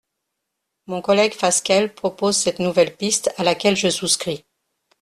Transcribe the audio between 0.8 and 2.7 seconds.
Mon collègue Fasquelle propose cette